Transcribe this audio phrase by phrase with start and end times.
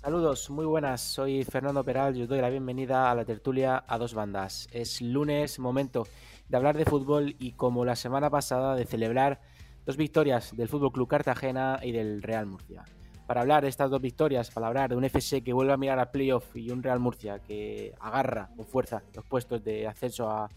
[0.00, 1.00] Saludos, muy buenas.
[1.00, 4.68] Soy Fernando Peral y os doy la bienvenida a la tertulia a dos bandas.
[4.70, 6.06] Es lunes, momento
[6.48, 9.40] de hablar de fútbol y como la semana pasada de celebrar
[9.84, 12.84] dos victorias del Fútbol Club Cartagena y del Real Murcia.
[13.26, 15.98] Para hablar de estas dos victorias, para hablar de un FC que vuelve a mirar
[15.98, 20.48] a playoff y un Real Murcia que agarra con fuerza los puestos de ascenso a,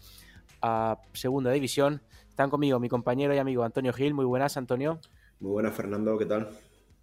[0.62, 4.14] a segunda división, están conmigo mi compañero y amigo Antonio Gil.
[4.14, 5.00] Muy buenas, Antonio.
[5.40, 6.48] Muy buenas, Fernando, ¿qué tal?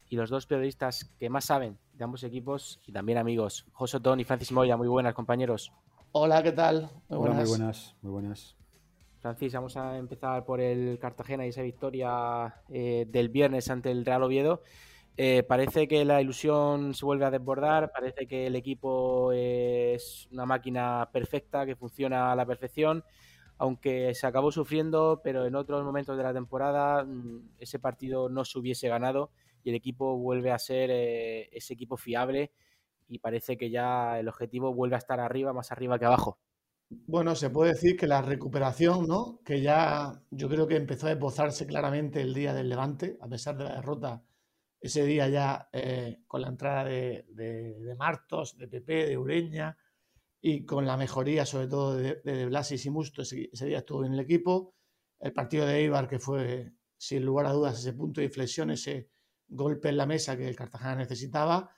[0.07, 4.21] Y los dos periodistas que más saben de ambos equipos y también amigos, José Otón
[4.21, 4.77] y Francis Moya.
[4.77, 5.73] Muy buenas, compañeros.
[6.13, 6.89] Hola, ¿qué tal?
[7.09, 7.37] Muy buenas.
[7.37, 8.55] muy buenas, muy buenas.
[9.19, 14.05] Francis, vamos a empezar por el Cartagena y esa victoria eh, del viernes ante el
[14.05, 14.63] Real Oviedo.
[15.17, 20.45] Eh, parece que la ilusión se vuelve a desbordar, parece que el equipo es una
[20.45, 23.03] máquina perfecta que funciona a la perfección
[23.61, 28.45] aunque se acabó sufriendo, pero en otros momentos de la temporada mm, ese partido no
[28.45, 29.31] se hubiese ganado
[29.63, 32.51] y el equipo vuelve a ser eh, ese equipo fiable
[33.07, 36.39] y parece que ya el objetivo vuelve a estar arriba, más arriba que abajo.
[36.89, 39.41] Bueno, se puede decir que la recuperación, ¿no?
[39.45, 43.57] Que ya yo creo que empezó a esbozarse claramente el día del Levante, a pesar
[43.57, 44.23] de la derrota,
[44.81, 49.77] ese día ya eh, con la entrada de, Martos, de Pepe, de Ureña,
[50.41, 54.19] y con la mejoría sobre todo de, Blasis y Musto, ese, día estuvo en el
[54.21, 54.73] equipo.
[55.19, 59.09] El partido de Eibar, que fue sin lugar a dudas ese punto de inflexión, ese
[59.49, 61.69] golpe en la mesa que el Cartagena necesitaba,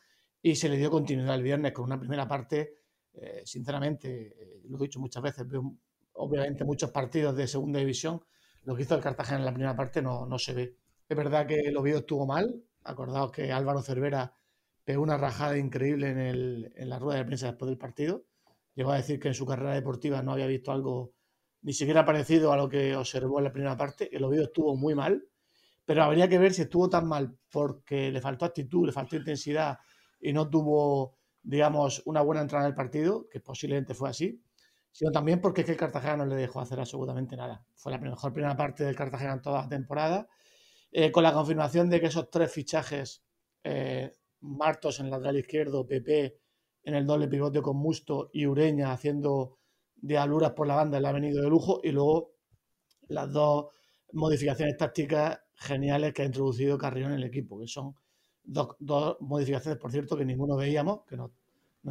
[0.42, 2.74] y se le dio continuidad el viernes con una primera parte,
[3.14, 5.46] eh, sinceramente, eh, lo he dicho muchas veces,
[6.14, 8.22] obviamente muchos partidos de segunda división,
[8.64, 10.76] lo que hizo el Cartagena en la primera parte no, no se ve.
[11.08, 14.34] Es verdad que el Oviedo estuvo mal, acordaos que Álvaro Cervera
[14.84, 18.26] pegó una rajada increíble en, el, en la rueda de prensa después del partido,
[18.76, 21.14] llegó a decir que en su carrera deportiva no había visto algo
[21.62, 24.16] ni siquiera parecido a lo que observó en la primera parte.
[24.16, 25.24] El Oviedo estuvo muy mal,
[25.92, 29.78] pero habría que ver si estuvo tan mal porque le faltó actitud, le faltó intensidad
[30.22, 34.42] y no tuvo, digamos, una buena entrada en el partido, que posiblemente fue así,
[34.90, 37.66] sino también porque es que el Cartagena no le dejó hacer absolutamente nada.
[37.76, 40.30] Fue la mejor primera parte del Cartagena en toda la temporada,
[40.94, 43.26] eh, con la confirmación de que esos tres fichajes,
[43.66, 46.40] eh, Martos en el lateral izquierdo, PP
[46.86, 49.58] en el doble pivote con Musto y Ureña haciendo
[49.98, 51.82] de aluras por la banda, le ha venido de lujo.
[51.84, 52.36] Y luego
[53.10, 53.66] las dos
[54.14, 57.96] modificaciones tácticas geniales que ha introducido Carrión en el equipo, que son
[58.44, 61.32] dos, modificaciones, por cierto, que ninguno veíamos, que nos,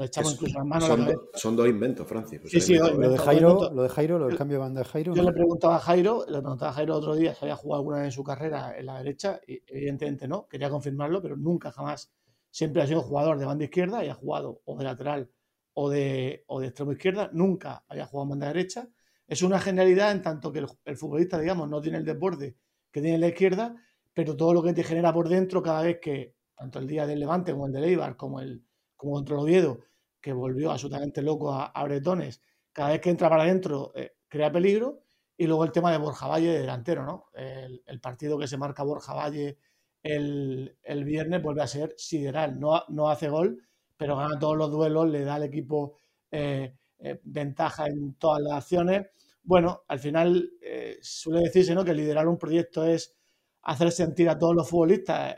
[0.00, 0.88] echamos incluso las manos.
[0.88, 2.41] Son, son dos inventos, Francis.
[2.47, 5.14] Sí, sí, lo, de Jairo, lo de Jairo, lo del cambio de banda de Jairo.
[5.14, 7.98] Yo le preguntaba a Jairo, le preguntaba a Jairo otro día si había jugado alguna
[7.98, 12.12] vez en su carrera en la derecha, y evidentemente no, quería confirmarlo, pero nunca jamás
[12.50, 15.30] siempre ha sido jugador de banda izquierda y ha jugado o de lateral
[15.75, 18.88] o de, o de extremo izquierda, nunca había jugado en banda derecha.
[19.26, 22.56] Es una genialidad en tanto que el, futbolista, digamos, no tiene el desborde
[22.90, 23.76] que tiene la izquierda,
[24.14, 27.20] pero todo lo que te genera por dentro cada vez que, tanto el día del
[27.20, 28.64] Levante como el de Leibar, como el
[28.96, 29.80] como contra el Oviedo,
[30.20, 32.42] que volvió absolutamente loco a, Bretones,
[32.72, 35.00] cada vez que entra para adentro eh, crea peligro.
[35.38, 37.30] Y luego el tema de Borja Valle de delantero, ¿no?
[37.32, 39.56] El, el partido que se marca Borja Valle
[40.02, 42.58] el, viernes vuelve a ser sideral.
[42.58, 43.62] No, no, hace gol,
[43.96, 45.98] pero gana todos los duelos, le da al equipo
[46.30, 49.06] eh, eh, ventaja en todas las acciones.
[49.50, 51.84] Bueno, al final eh, suele decirse ¿no?
[51.84, 53.16] que liderar un proyecto es
[53.62, 55.34] hacer sentir a todos los futbolistas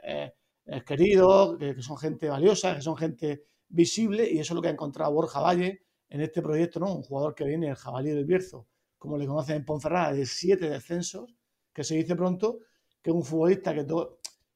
[0.84, 4.72] queridos, que, son gente valiosa, que son gente visible, y eso es lo que ha
[4.72, 6.94] encontrado Borja Valle en este proyecto, ¿no?
[6.94, 8.68] Un jugador que viene, el jabalí del Bierzo,
[8.98, 11.34] como le conocen en Ponferrada, de siete descensos,
[11.72, 12.58] que se dice pronto,
[13.00, 13.86] que es un futbolista que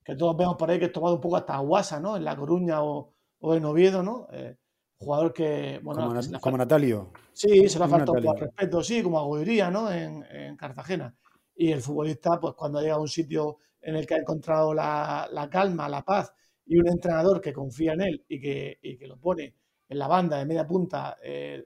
[0.04, 2.14] que todos vemos por ahí que ha tomado un poco hasta Guasa, ¿no?
[2.18, 4.28] En La Coruña o, en Oviedo, ¿no?
[4.32, 4.58] Eh,
[4.98, 6.14] jugador que, bueno...
[6.40, 7.12] Como, Natalio.
[7.32, 9.90] Sí, se le ha faltado por respeto, sí, como Aguiría, ¿no?
[9.92, 11.14] En, Cartagena.
[11.54, 15.48] Y el futbolista, pues cuando llega a un sitio en el que ha encontrado la,
[15.50, 16.32] calma, la paz
[16.64, 19.54] y un entrenador que confía en él y que, que lo pone
[19.88, 21.64] en la banda de media punta eh,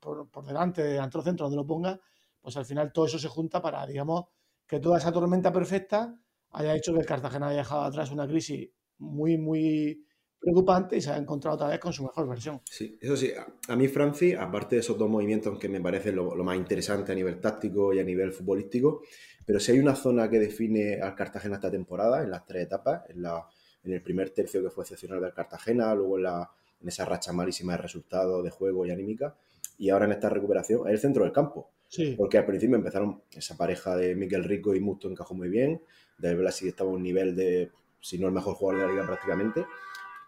[0.00, 2.00] por, por, delante del antro centro donde lo ponga,
[2.40, 4.24] pues al final todo eso se junta para, digamos,
[4.66, 6.18] que toda esa tormenta perfecta
[6.50, 8.68] haya hecho que el Cartagena haya dejado atrás una crisis
[8.98, 10.04] muy, muy
[10.42, 12.60] preocupante y se ha encontrado otra vez con su mejor versión.
[12.64, 13.30] Sí, eso sí,
[13.68, 17.14] a mí Francis, aparte de esos dos movimientos que me parecen lo, más interesante a
[17.14, 19.02] nivel táctico y a nivel futbolístico,
[19.46, 23.02] pero si hay una zona que define al Cartagena esta temporada, en las tres etapas,
[23.08, 23.46] en, la,
[23.84, 26.50] en el primer tercio que fue excepcional del Cartagena, luego en, la,
[26.80, 29.36] en esa racha malísima de resultados, de juego y anímica,
[29.78, 31.70] y ahora en esta recuperación, es el centro del campo.
[31.88, 32.14] Sí.
[32.16, 35.82] Porque al principio empezaron esa pareja de Miguel Rico y Musto encajó muy bien,
[36.18, 39.06] de Blasi estaba a un nivel de, si no el mejor jugador de la liga
[39.06, 39.66] prácticamente.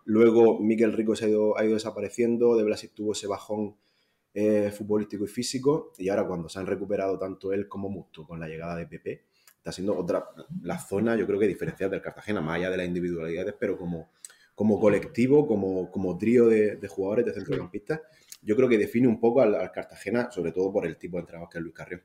[0.04, 3.76] Luego Miguel Rico se ha ido, ha ido desapareciendo, de Blasi tuvo ese bajón
[4.34, 8.40] eh, futbolístico y físico, y ahora cuando se han recuperado tanto él como Musto con
[8.40, 9.22] la llegada de Pepe,
[9.56, 10.28] está siendo otra,
[10.62, 14.10] la zona yo creo que diferencial del Cartagena, más allá de las individualidades, pero como,
[14.54, 18.00] como colectivo, como, como trío de, jugadores, de centrocampistas,
[18.42, 21.48] yo creo que define un poco al, Cartagena, sobre todo por el tipo de entrenador
[21.48, 22.02] que es Luis Carrión.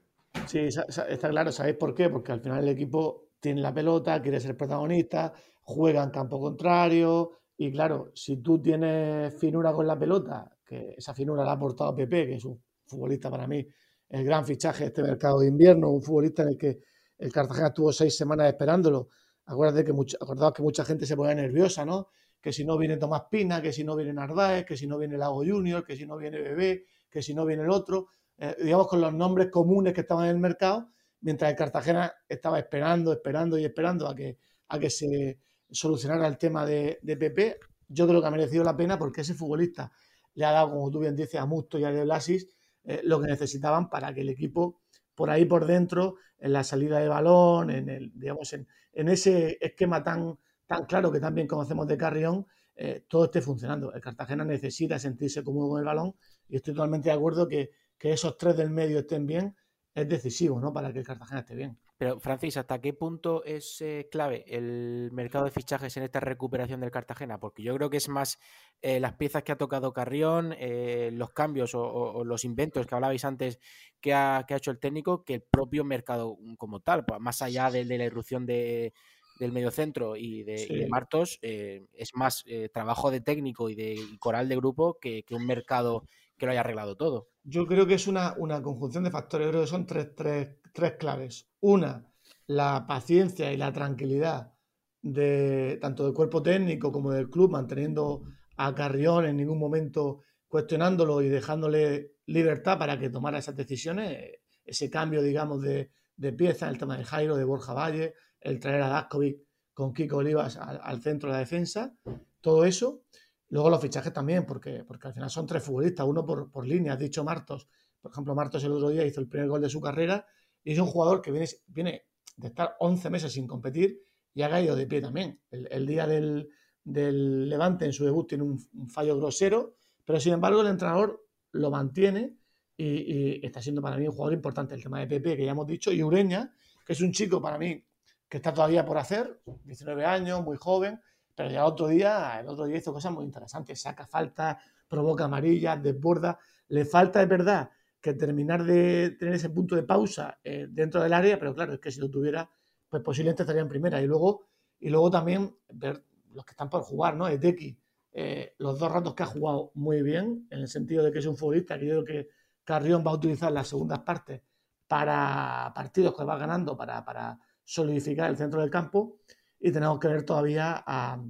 [0.47, 0.67] Sí,
[1.09, 2.09] está claro, ¿sabéis por qué?
[2.09, 7.38] Porque al final el equipo tiene la pelota, quiere ser protagonista, juega en campo contrario,
[7.61, 11.93] y claro, si tú tienes finura con la pelota, que esa finura la ha aportado
[11.93, 13.67] Pepe, que es un futbolista para mí,
[14.07, 16.79] el gran fichaje de este mercado de invierno, un futbolista en el que
[17.17, 19.09] el Cartagena estuvo seis semanas esperándolo.
[19.45, 19.91] Acuérdate que
[20.21, 22.07] acordaos que mucha gente se pone nerviosa, ¿no?
[22.39, 25.17] Que si no viene Tomás Pina, que si no viene Narváez, que si no viene
[25.17, 28.07] Lago Junior, que si no viene Bebé, que si no viene el otro,
[28.37, 32.57] eh, digamos con los nombres comunes que estaban en el mercado, mientras el Cartagena estaba
[32.57, 34.37] esperando, esperando y esperando a que,
[34.69, 35.39] a que se
[35.71, 39.33] solucionara el tema de, de Pepe, yo creo que ha merecido la pena porque ese
[39.33, 39.91] futbolista
[40.35, 42.47] le ha dado, como tú bien dices, a Musto y a De Blasis
[42.83, 44.81] eh, lo que necesitaban para que el equipo
[45.15, 50.01] por ahí por dentro, en la salida de balón, en el, digamos, en, ese esquema
[50.01, 53.93] tan, tan claro que también conocemos de Carrión, eh, todo esté funcionando.
[53.93, 56.15] El Cartagena necesita sentirse cómodo con el balón
[56.47, 59.57] y estoy totalmente de acuerdo que, que esos tres del medio estén bien
[59.93, 60.71] es decisivo ¿no?
[60.71, 61.77] para que el Cartagena esté bien.
[61.99, 66.79] Pero, Francis, ¿hasta qué punto es eh, clave el mercado de fichajes en esta recuperación
[66.79, 67.41] del Cartagena?
[67.41, 68.39] Porque yo creo que es más
[68.81, 73.25] eh, las piezas que ha tocado Carrión, eh, los cambios o, los inventos que hablabais
[73.25, 73.59] antes
[73.99, 77.03] que ha, hecho el técnico, que el propio mercado como tal.
[77.03, 78.93] Pues, más allá de, la irrupción de,
[79.37, 84.47] del mediocentro y de, y de Martos, es más trabajo de técnico y de coral
[84.47, 86.05] de grupo que, que un mercado
[86.39, 87.29] que lo haya arreglado todo.
[87.43, 91.51] Yo creo que es una, conjunción de factores, creo que son tres, tres, claves.
[91.59, 92.11] Una,
[92.47, 94.53] la paciencia y la tranquilidad
[95.01, 98.23] de tanto del cuerpo técnico como del club, manteniendo
[98.57, 104.89] a Carrión en ningún momento cuestionándolo y dejándole libertad para que tomara esas decisiones, ese
[104.89, 108.89] cambio, digamos, de, de pieza, el tema de Jairo, de Borja Valle, el traer a
[108.89, 109.41] Daskovic
[109.73, 111.95] con Kiko Olivas al, centro de la defensa,
[112.41, 113.03] todo eso.
[113.49, 116.93] Luego los fichajes también, porque, porque al final son tres futbolistas, uno por, por línea.
[116.93, 117.67] Has dicho Martos,
[118.01, 120.25] por ejemplo, Martos el otro día hizo el primer gol de su carrera
[120.63, 122.05] y es un jugador que viene, viene
[122.37, 124.01] de estar 11 meses sin competir
[124.33, 125.39] y ha caído de pie también.
[125.49, 126.49] El, día del,
[126.83, 128.59] Levante en su debut tiene un,
[128.89, 129.75] fallo grosero,
[130.05, 132.37] pero sin embargo el entrenador lo mantiene
[132.77, 134.75] y, está siendo para mí un jugador importante.
[134.75, 136.53] El tema de Pepe, que ya hemos dicho, y Ureña,
[136.85, 137.83] que es un chico para mí
[138.29, 141.01] que está todavía por hacer, 19 años, muy joven,
[141.39, 144.59] pero ya otro día, el otro día hizo cosas muy interesantes, saca falta,
[144.89, 146.37] provoca amarillas, desborda.
[146.67, 147.69] Le falta de verdad
[148.01, 151.79] que terminar de tener ese punto de pausa eh, dentro del área, pero claro, es
[151.79, 152.51] que si lo tuviera,
[152.89, 154.01] pues posiblemente estaría en primera.
[154.01, 154.49] Y luego,
[154.81, 157.25] y luego también los que están por jugar, ¿no?
[157.29, 157.79] Eteki,
[158.11, 161.25] eh, los dos ratos que ha jugado muy bien, en el sentido de que es
[161.25, 162.27] un futbolista que creo que
[162.65, 164.41] Carrión va a utilizar las segundas partes
[164.85, 169.19] para partidos que va ganando, para, para solidificar el centro del campo
[169.59, 171.21] y tenemos que ver todavía a,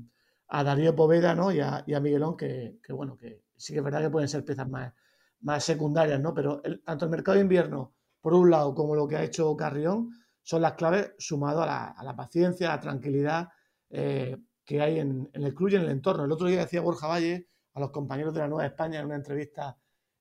[0.64, 1.52] Darío Poveda ¿no?
[1.52, 4.94] y, a, Miguelón, que, bueno, que sí que es verdad que pueden ser piezas más,
[5.42, 6.34] más secundarias, ¿no?
[6.34, 10.12] pero tanto el mercado de invierno, por un lado, como lo que ha hecho Carrión,
[10.42, 13.50] son las claves sumado a la, paciencia, a la tranquilidad
[13.90, 16.26] eh, que hay en, el club y en el entorno.
[16.26, 19.16] El otro día decía Borja Valle a los compañeros de la Nueva España en una
[19.16, 19.78] entrevista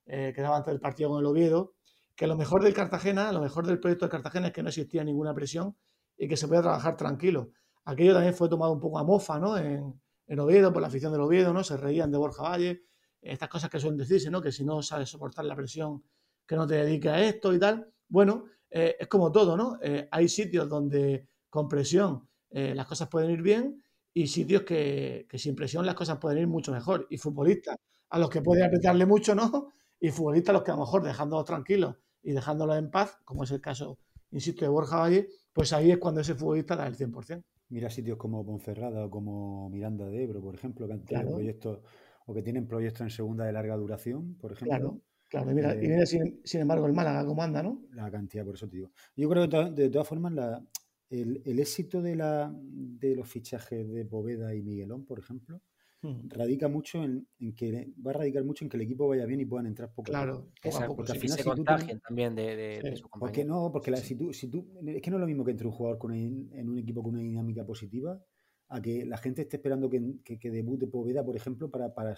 [0.07, 1.75] eh, que daba antes del partido con el Oviedo,
[2.15, 5.05] que lo mejor del Cartagena, lo mejor del proyecto de Cartagena es que no existía
[5.05, 5.77] ninguna presión
[6.17, 7.53] y que se podía trabajar tranquilo.
[7.89, 9.57] Aquello también fue tomado un poco a mofa, ¿no?
[9.57, 11.65] En, Oviedo, por la afición del Oviedo, ¿no?
[11.65, 12.83] Se reían de Borja Valle,
[13.23, 14.43] estas cosas que suelen decirse, ¿no?
[14.43, 16.05] Que si no sabes soportar la presión,
[16.47, 17.91] que no te dediques a esto y tal.
[18.07, 19.79] Bueno, eh, es como todo, ¿no?
[19.81, 25.27] Eh, hay sitios donde con presión eh, las cosas pueden ir bien y sitios que,
[25.33, 27.07] sin presión las cosas pueden ir mucho mejor.
[27.09, 27.77] Y futbolistas
[28.11, 29.73] a los que puede apretarle mucho, ¿no?
[29.99, 33.45] Y futbolistas a los que a lo mejor dejándolos tranquilos y dejándolos en paz, como
[33.45, 33.99] es el caso,
[34.31, 37.43] insisto, de Borja Valle, pues ahí es cuando ese futbolista da el 100%.
[37.71, 41.81] Mira sitios como Ponferrada o como Miranda de Ebro, por ejemplo, que han tenido proyectos
[42.27, 44.79] o que tienen proyectos en segunda de larga duración, por ejemplo.
[44.79, 45.51] Claro, claro.
[45.51, 47.83] Y mira, y mira sin, embargo el Málaga cómo anda, ¿no?
[47.93, 48.91] La cantidad, por eso te digo.
[49.17, 50.65] Yo creo que de, todas formas la,
[51.11, 55.61] el, el, éxito de, la, de los fichajes de Poveda y Miguelón, por ejemplo,
[56.01, 56.29] Hmm.
[56.29, 57.27] radica mucho en,
[57.57, 60.13] que va a radicar mucho en que el equipo vaya bien y puedan entrar poco
[60.13, 60.97] claro, a poco.
[60.97, 63.19] Porque al final se contagien también de, su compañero.
[63.19, 65.67] Porque no, porque si, tú, si tú, es que no es lo mismo que entre
[65.67, 68.23] un jugador con en un equipo con una dinámica positiva
[68.69, 72.15] a que la gente esté esperando que, que, debute Poveda, por ejemplo, para, para,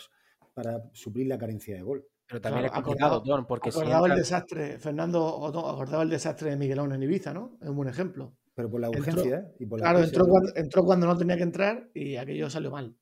[0.53, 2.07] para suplir la carencia de gol.
[2.27, 6.93] Pero también es complicado, Don, porque acordaba el desastre, Fernando acordaba el desastre de Miguelón
[6.93, 7.57] en Ibiza, ¿no?
[7.61, 8.37] Es un buen ejemplo.
[8.55, 11.45] Pero por la urgencia y por la Claro, entró cuando, entró cuando no tenía que
[11.45, 12.95] entrar y aquello salió mal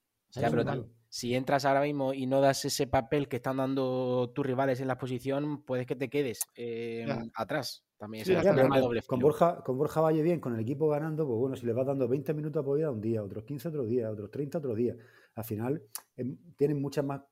[1.11, 4.89] si entras ahora mismo y no das ese papel que están dando tus rivales en
[4.89, 7.85] la posición, puedes que te quedes eh, atrás.
[7.97, 8.45] También es
[8.81, 11.73] doble con, Borja, con Borja Valle bien, con el equipo ganando, pues bueno, si le
[11.73, 14.95] vas dando 20 minutos a un día, otros 15 otro día, otros 30 otro día,
[15.35, 15.83] al final
[16.17, 17.23] em, tienen muchas más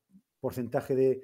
[0.40, 1.22] porcentaje de,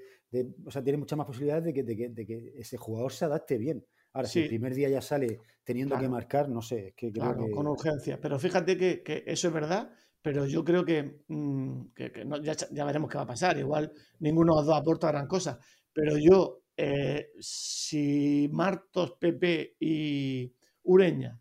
[0.64, 3.84] o sea, tiene muchas más posibilidades de que, de, que, ese jugador se adapte bien.
[4.12, 7.66] Ahora, si el primer día ya sale teniendo que marcar, no sé, que claro, con
[7.66, 8.20] urgencia.
[8.20, 9.90] Pero fíjate que, eso es verdad,
[10.22, 11.82] pero yo creo que, mm,
[12.70, 13.58] ya, veremos qué va a pasar.
[13.58, 15.58] Igual ninguno de los dos aporta gran cosa.
[15.92, 21.38] Pero yo, eh, si Martos, Pepe y Ureña,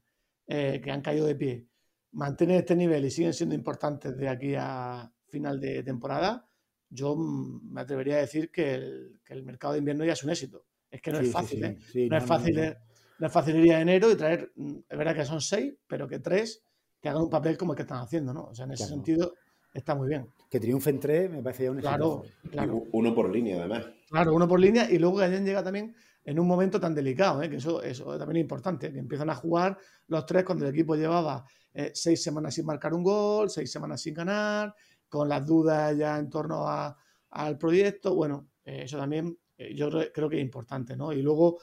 [0.48, 1.68] eh, que han caído de pie,
[2.14, 6.48] mantienen este nivel y siguen siendo importantes de aquí a final de temporada,
[6.90, 10.66] yo me atrevería a decir que el, mercado de invierno ya es un éxito.
[10.90, 11.78] Es que no es fácil, ¿eh?
[12.10, 12.76] no, es fácil
[13.20, 16.08] no, es fácil ir a enero y traer, mm, es verdad que son seis, pero
[16.08, 16.66] que tres
[17.02, 18.46] te hagan un papel como el que están haciendo, ¿no?
[18.46, 19.34] O sea, en ese sentido
[19.74, 20.28] está muy bien.
[20.50, 22.84] Que triunfen tres me parece ya un claro, claro.
[22.92, 23.86] Uno por línea, además.
[24.10, 27.42] Claro, uno por línea y luego que alguien llega también en un momento tan delicado,
[27.42, 27.50] ¿eh?
[27.50, 29.78] que eso, eso también es importante, que empiezan a jugar
[30.08, 31.44] los tres cuando el equipo llevaba
[31.74, 34.76] eh, seis semanas sin marcar un gol, seis semanas sin ganar,
[35.10, 38.14] con las dudas ya en torno al proyecto.
[38.14, 41.12] Bueno, eh, eso también eh, yo creo que es importante, ¿no?
[41.14, 41.60] Y luego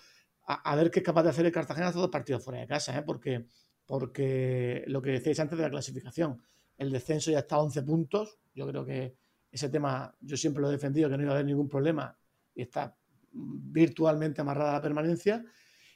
[0.46, 3.02] a, ver qué es capaz de hacer el Cartagena todos partidos fuera de casa, ¿eh?
[3.02, 3.46] Porque,
[3.88, 6.42] porque lo que decíais antes de la clasificación,
[6.76, 8.38] el descenso ya está a 11 puntos.
[8.54, 9.16] Yo creo que
[9.50, 12.14] ese tema, yo siempre lo he defendido, que no iba a haber ningún problema
[12.54, 12.94] y está
[13.32, 15.42] virtualmente amarrada la permanencia.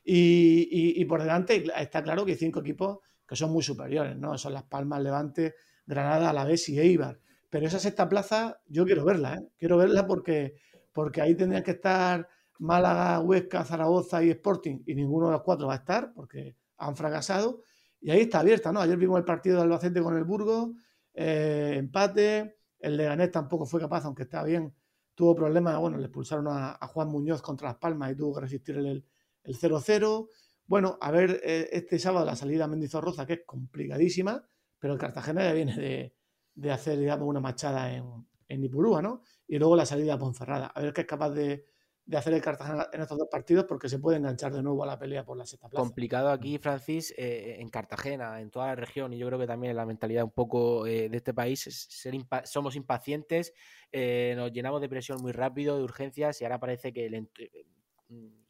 [0.03, 4.39] Y, y, por delante está claro que hay cinco equipos que son muy superiores, ¿no?
[4.39, 7.21] Son Las Palmas, Levante, Granada, Alavés y Eibar.
[7.51, 9.49] Pero esa sexta plaza yo quiero verla, ¿eh?
[9.59, 10.55] quiero verla porque,
[10.95, 12.27] porque ahí tendrían que estar
[12.59, 16.97] Málaga, Huesca, Zaragoza y Sporting y ninguno de los cuatro va a estar porque han
[16.97, 17.63] fracasado.
[18.03, 18.81] Y ahí está abierta, ¿no?
[18.81, 20.71] Ayer vimos el partido de Albacete con el Burgos,
[21.15, 24.75] eh, empate, el Leganés tampoco fue capaz, aunque está bien,
[25.15, 28.77] tuvo problemas, bueno, le expulsaron a, Juan Muñoz contra Las Palmas y tuvo que resistir
[28.77, 29.05] el
[29.45, 30.29] 0-0.
[30.67, 34.45] Bueno, a ver eh, este sábado la salida a Mendizorroza, que es complicadísima,
[34.81, 36.17] pero el Cartagena ya viene de,
[36.55, 39.23] de hacer, digamos, una machada en, en Ipurúa, ¿no?
[39.47, 40.67] Y luego la salida a Ponferrada.
[40.67, 41.67] A ver qué es capaz de,
[42.13, 44.99] hacer el Cartagena en estos dos partidos porque se puede enganchar de nuevo a la
[44.99, 45.83] pelea por la sexta plaza.
[45.83, 49.77] Complicado aquí, Francis, eh, en Cartagena, en toda la región, y yo creo que también
[49.77, 53.55] la mentalidad un poco eh, de este país es ser somos impacientes,
[53.91, 57.11] eh, nos llenamos de presión muy rápido, de urgencias, y ahora parece que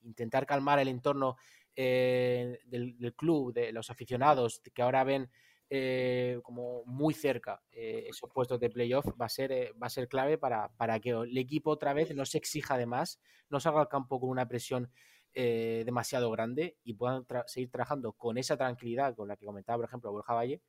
[0.02, 1.36] intentar calmar el entorno
[1.76, 5.30] del, del, club, de los aficionados, que ahora ven
[5.74, 9.90] eh, como muy cerca eh, esos puestos de playoff va a ser, eh, va a
[9.90, 13.58] ser clave para, para, que el equipo otra vez no se exija de más, no
[13.58, 14.90] salga al campo con una presión
[15.34, 20.12] demasiado grande y puedan seguir trabajando con esa tranquilidad con la que comentaba, por ejemplo,
[20.12, 20.60] Borja Valle,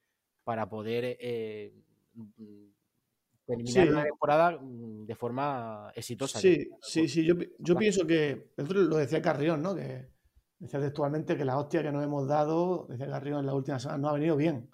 [0.45, 1.17] para poder
[2.13, 2.67] mm,
[3.45, 6.39] terminar la temporada mm, de forma exitosa.
[6.39, 9.75] Sí, sí, sí, yo, yo pienso que, lo decía Carrión, ¿no?
[9.75, 10.07] Que
[10.59, 13.97] decía textualmente que la hostia que nos hemos dado, decía Carrión en la última semana,
[13.97, 14.73] no ha venido bien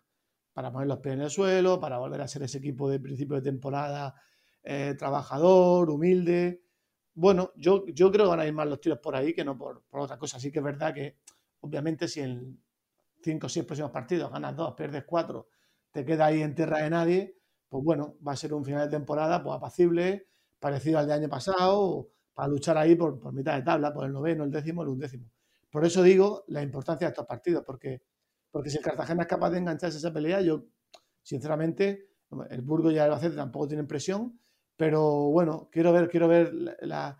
[0.53, 3.36] para poner los pies en el suelo, para volver a ser ese equipo de principio
[3.36, 4.15] de temporada
[4.63, 6.63] eh, trabajador, humilde.
[7.13, 9.58] Bueno, yo, yo creo que van a ir más los tiros por ahí que no
[9.58, 10.38] por, otra cosa.
[10.38, 11.18] Así que es verdad que,
[11.62, 12.62] obviamente, si en
[13.22, 15.50] cinco o seis próximos partidos ganas dos, pierdes cuatro,
[15.91, 17.38] te queda ahí en tierra de nadie,
[17.68, 20.27] pues bueno, va a ser un final de temporada pues apacible,
[20.60, 24.13] parecido al de año pasado, para luchar ahí por, por mitad de tabla, por el
[24.13, 25.29] noveno, el décimo, el undécimo.
[25.72, 28.01] Por eso digo la importancia de estos partidos, porque
[28.51, 30.65] porque si el Cartagena es capaz de engancharse a esa pelea, yo,
[31.22, 32.10] sinceramente,
[32.50, 34.39] el Burgos y el Albacete tampoco tienen presión,
[34.75, 37.18] pero bueno, quiero ver, quiero ver la,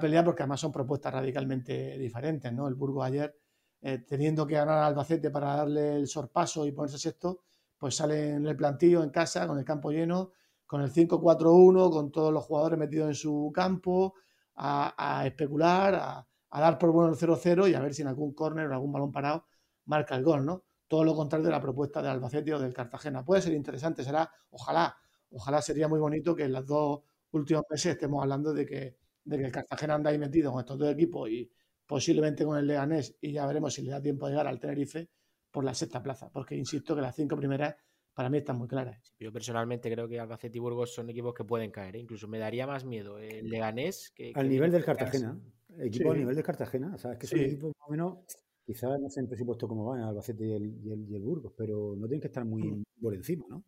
[0.00, 2.68] pelea porque además son propuestas radicalmente diferentes, ¿no?
[2.68, 3.36] El Burgos ayer,
[3.80, 7.42] eh, teniendo que ganar al Albacete para darle el sorpaso y ponerse sexto,
[7.78, 10.32] pues sale en el plantillo en casa, con el campo lleno,
[10.66, 14.14] con el 5-4-1, con todos los jugadores metidos en su campo,
[14.54, 18.32] a, especular, a, a, dar por bueno el 0-0 y a ver si en algún
[18.34, 19.46] córner o algún balón parado
[19.86, 20.64] marca el gol, ¿no?
[20.92, 23.24] Todo lo contrario de la propuesta de Albacete o del Cartagena.
[23.24, 24.94] Puede ser interesante, será, ojalá,
[25.30, 29.38] ojalá sería muy bonito que en los dos últimos meses estemos hablando de que, de
[29.38, 31.50] que el Cartagena anda ahí metido con estos dos equipos y
[31.86, 35.08] posiblemente con el Leganés y ya veremos si le da tiempo de llegar al Tenerife
[35.50, 37.74] por la sexta plaza, porque insisto que las cinco primeras
[38.12, 39.14] para mí están muy claras.
[39.18, 42.00] Yo personalmente creo que Albacete y Burgos son equipos que pueden caer, ¿eh?
[42.00, 44.32] incluso me daría más miedo el Leganés que...
[44.34, 45.40] Al nivel del Cartagena,
[45.78, 48.18] equipo al nivel del Cartagena, o sea, es que son equipos más o menos
[48.64, 52.06] Quizás no sé en presupuesto cómo van Albacete y el, y, el, Burgos, pero no
[52.06, 52.82] tienen que estar muy mm.
[53.00, 53.64] por encima, ¿no?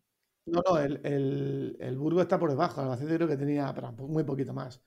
[0.47, 2.81] No, no, el, el, Burgos está por debajo.
[2.81, 4.81] Albacete creo que tenía muy poquito más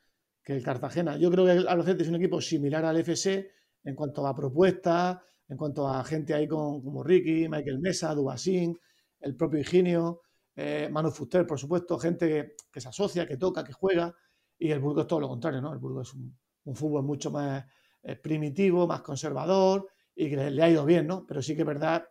[0.44, 1.18] que el Cartagena.
[1.18, 3.50] Yo creo que el Albacete es un equipo similar al FC
[3.84, 8.80] en cuanto a propuestas, en cuanto a gente ahí con, como Ricky, Michael Mesa, Dubasín,
[9.20, 10.22] el propio Higinio,
[10.56, 14.16] eh, Manu Fuster, por supuesto, gente que, se asocia, que toca, que juega.
[14.58, 15.74] Y el Burgos es todo lo contrario, ¿no?
[15.74, 17.66] El Burgos es un, fútbol mucho más
[18.04, 19.88] eh, primitivo, más conservador
[20.19, 21.25] y que le, ha ido bien, ¿no?
[21.27, 22.09] Pero sí que es verdad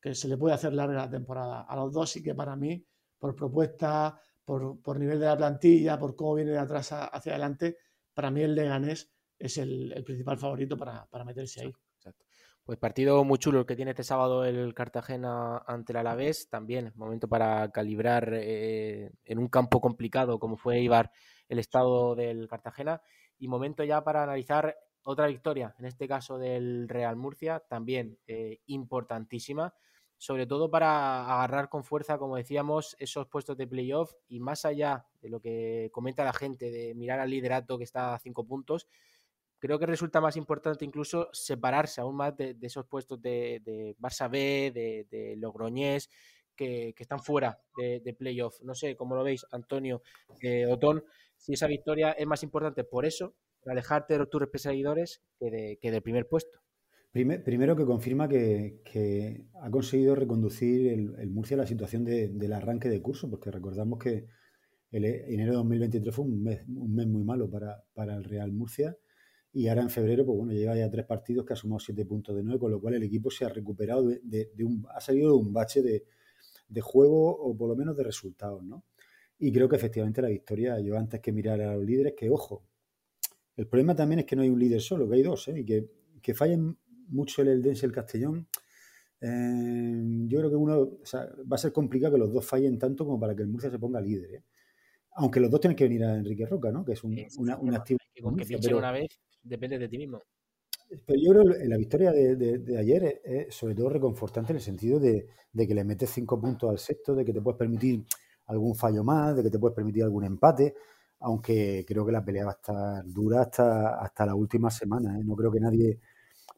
[0.00, 1.62] que se le puede hacer larga la temporada.
[1.62, 2.84] A los dos sí que para mí,
[3.18, 7.78] por propuesta, por, por nivel de la plantilla, por cómo viene de atrás hacia adelante,
[8.12, 11.72] para mí el Leganés es el, principal favorito para, para meterse ahí.
[12.62, 16.50] Pues partido muy chulo el que tiene este sábado el Cartagena ante el Alavés.
[16.50, 21.12] También momento para calibrar eh, en un campo complicado como fue Ibar
[21.48, 23.00] el estado del Cartagena.
[23.38, 28.58] Y momento ya para analizar otra victoria, en este caso del Real Murcia, también eh,
[28.66, 29.72] importantísima.
[30.18, 35.06] Sobre todo para agarrar con fuerza, como decíamos, esos puestos de playoff y más allá
[35.20, 38.88] de lo que comenta la gente, de mirar al liderato que está a cinco puntos,
[39.58, 44.30] creo que resulta más importante incluso separarse aún más de, esos puestos de, de, Barça
[44.30, 46.08] B, de, de Logroñés,
[46.56, 48.60] que, están fuera de, playoff.
[48.62, 50.02] No sé cómo lo veis, Antonio,
[50.42, 51.04] eh, Otón,
[51.36, 53.34] si esa victoria es más importante por eso,
[53.70, 56.60] alejarte de tus perseguidores, que, que del primer puesto.
[57.12, 63.00] primero que confirma que, ha conseguido reconducir el, Murcia a la situación del arranque de
[63.02, 64.26] curso, porque recordamos que
[64.90, 68.52] el enero de 2023 fue un mes, un mes muy malo para, para el Real
[68.52, 68.96] Murcia
[69.56, 72.36] y ahora en febrero, pues bueno, lleva ya tres partidos que ha sumado siete puntos
[72.36, 75.38] de nueve, con lo cual el equipo se ha recuperado de, un, ha salido de
[75.38, 76.04] un bache de,
[76.82, 78.84] juego o por lo menos de resultados, ¿no?
[79.38, 82.64] Y creo que efectivamente la victoria, yo antes que mirar a los líderes, que ojo,
[83.56, 85.60] el problema también es que no hay un líder solo, que hay dos, ¿eh?
[85.60, 85.88] Y que,
[86.22, 86.76] que fallen
[87.08, 88.48] mucho el Eldense y el Castellón.
[89.20, 93.18] Eh, yo creo que uno, va a ser complicado que los dos fallen tanto como
[93.18, 94.44] para que el Murcia se ponga líder, ¿eh?
[95.18, 96.84] Aunque los dos tienen que venir a Enrique Roca, ¿no?
[96.84, 97.98] Que es un, una, un activo.
[98.14, 99.08] Que con que una vez
[99.42, 100.20] depende de ti mismo.
[100.88, 105.00] Pero yo creo que la victoria de, ayer es, sobre todo reconfortante en el sentido
[105.00, 108.04] de, que le metes cinco puntos al sexto, de que te puedes permitir
[108.46, 110.74] algún fallo más, de que te puedes permitir algún empate,
[111.26, 115.18] aunque creo que la pelea va a estar dura hasta, hasta la última semana.
[115.18, 115.24] ¿eh?
[115.24, 115.98] No creo que nadie,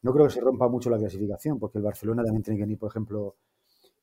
[0.03, 2.77] no creo que se rompa mucho la clasificación, porque el Barcelona también tiene que venir,
[2.77, 3.37] por ejemplo,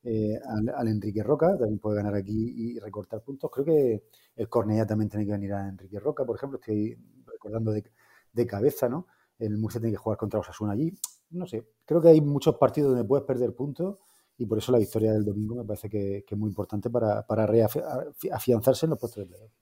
[0.03, 0.37] eh,
[0.77, 3.49] al, Enrique Roca, también puede ganar aquí y recortar puntos.
[3.53, 7.73] Creo que el Cornellá también tiene que venir a Enrique Roca, por ejemplo, estoy recordando
[7.73, 9.07] de cabeza, ¿no?
[9.39, 10.93] El Murcia tiene que jugar contra Osasuna allí.
[11.31, 13.99] No sé, creo que hay muchos partidos donde puedes perder puntos
[14.37, 17.47] y por eso la victoria del domingo me parece que, es muy importante para, para
[17.47, 19.53] reafianzarse en los puestos de playoff.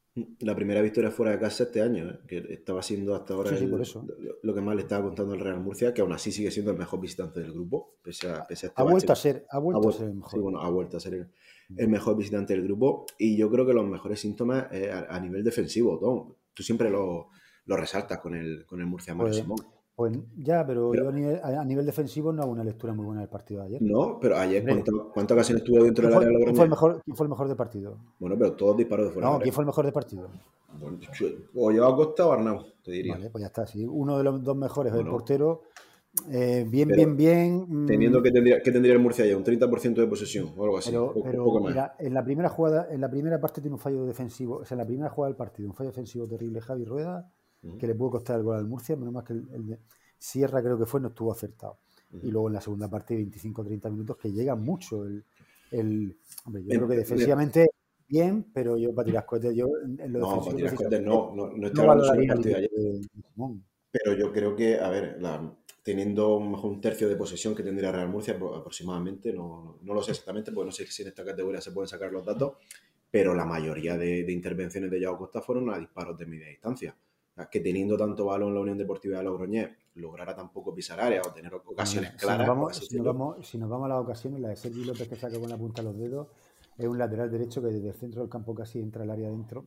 [0.40, 2.20] La primera victoria fuera de casa este año, ¿eh?
[2.28, 3.50] que estaba siendo hasta ahora
[4.42, 6.78] Lo, que más le estaba contando el Real Murcia, que aún así sigue siendo el
[6.78, 10.06] mejor visitante del grupo, pese a, este ha vuelto a ser, ha vuelto, a ser
[10.06, 10.30] el mejor.
[10.30, 11.28] Sí, bueno, ha vuelto a ser
[11.76, 14.68] el, mejor visitante del grupo y yo creo que los mejores síntomas
[15.08, 16.32] a, nivel defensivo, Tom.
[16.54, 17.30] Tú siempre lo,
[17.66, 19.58] lo resalta con el, con el Murcia pues, Simón.
[19.96, 23.60] Pues ya, pero, yo a nivel, defensivo no hago una lectura muy buena del partido
[23.60, 23.82] de ayer.
[23.82, 24.64] No, pero ayer,
[25.12, 27.48] ¿cuántas ocasiones estuvo dentro del área de ¿quién fue, el mejor, ¿Quién fue el mejor
[27.48, 27.98] de partido?
[28.18, 29.30] Bueno, pero todos disparos de fuera.
[29.30, 30.28] No, ¿quién fue el mejor de partido?
[30.80, 30.98] Bueno,
[31.54, 33.14] o yo Costa o Arnau, te diría.
[33.14, 33.66] Vale, pues ya está.
[33.68, 33.86] Sí.
[33.86, 35.62] Uno de los dos mejores el portero.
[36.28, 37.64] Eh, bien, bien, bien.
[37.68, 37.86] Mm.
[37.86, 40.90] Teniendo que tendría, que tendría el Murcia ya un 30% de posesión o algo así.
[40.90, 44.64] Pero, mira, en la primera jugada, en la primera parte tiene un fallo defensivo, o
[44.64, 47.30] sea, en la primera jugada del partido, un fallo defensivo terrible Javi Rueda
[47.78, 49.78] que le pudo costar el gol al Murcia, menos más que el, de
[50.18, 51.78] Sierra creo que fue, no estuvo acertado.
[52.22, 55.24] Y luego en la segunda parte, 25-30 minutos, que llega mucho el...
[55.72, 57.70] el hombre, yo creo que defensivamente
[58.06, 61.48] bien, pero yo para tirar cohetes, yo en lo no, para tirar cohetes no, no,
[61.48, 62.70] no estoy hablando sobre el partido de ayer.
[63.90, 65.18] pero yo creo que, a ver,
[65.82, 70.12] teniendo mejor un tercio de posesión que tendría Real Murcia aproximadamente, no, no, lo sé
[70.12, 72.52] exactamente, porque no sé si en esta categoría se pueden sacar los datos,
[73.10, 76.96] pero la mayoría de, de intervenciones de Yago Costa fueron a disparos de media distancia
[77.50, 81.52] que teniendo tanto balón la Unión Deportiva de Logroñés lograra tampoco pisar área o tener
[81.54, 82.46] ocasiones claras.
[82.76, 85.38] Si nos, vamos, si, nos vamos, a las ocasiones, la de Sergi López que saca
[85.38, 86.28] con la punta de los dedos
[86.76, 89.66] es un lateral derecho que desde el centro del campo casi entra al área adentro.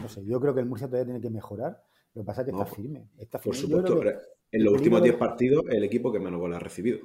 [0.00, 1.82] No sé, yo creo que el Murcia todavía tiene que mejorar.
[2.14, 3.08] Lo que pasa es que está firme.
[3.16, 4.00] Está Por supuesto,
[4.50, 7.00] en los últimos 10 partidos, el equipo que menos goles ha recibido.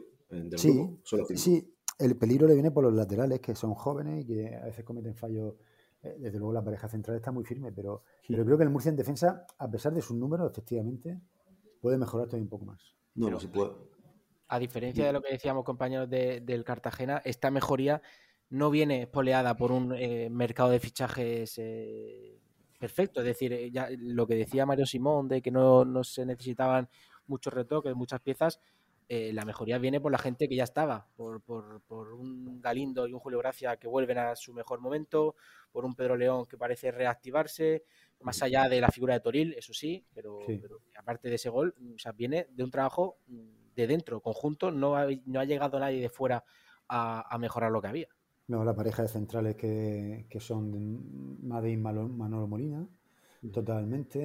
[0.56, 0.97] sí,
[1.36, 4.84] sí, el peligro le viene por los laterales, que son jóvenes y que a veces
[4.84, 5.58] cometen fallos eh,
[6.04, 8.96] desde luego la pareja central está muy firme, pero, pero creo que el Murcia en
[8.96, 11.22] defensa, a pesar de sus números, efectivamente,
[11.82, 12.96] puede mejorar todavía un poco más.
[13.16, 13.72] No, no, puede.
[14.48, 18.02] A diferencia de lo que decíamos, compañeros del Cartagena, esta mejoría
[18.50, 22.39] no viene poleada por un eh, mercado de fichajes eh,
[22.80, 23.22] perfecto.
[23.22, 26.89] Es decir, ya lo que decía Mario Simón de que no, no se necesitaban
[27.26, 28.60] muchos retoques, muchas piezas,
[29.10, 31.82] eh, la mejoría viene por la gente que ya estaba, por, por,
[32.63, 35.36] Galindo y un Julio Gracia que vuelven a su mejor momento,
[35.71, 37.84] por un Pedro León que parece reactivarse,
[38.21, 40.39] más allá de la figura de Toril, eso sí, pero,
[40.97, 43.17] aparte de ese gol, o sea, viene de un trabajo
[43.76, 46.43] de dentro, conjunto, no ha, no ha llegado nadie de fuera
[46.88, 48.08] a, mejorar lo que había.
[48.47, 52.88] No, la pareja de centrales que, que son Madrid y Manolo Molina,
[53.52, 54.19] totalmente.